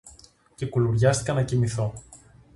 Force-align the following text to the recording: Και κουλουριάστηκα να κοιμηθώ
Και 0.55 0.65
κουλουριάστηκα 0.65 1.33
να 1.33 1.43
κοιμηθώ 1.43 1.93